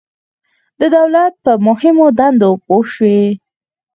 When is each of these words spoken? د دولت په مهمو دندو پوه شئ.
د 0.79 0.81
دولت 0.97 1.33
په 1.43 1.51
مهمو 1.67 2.07
دندو 2.17 2.51
پوه 2.65 2.83
شئ. 2.93 3.19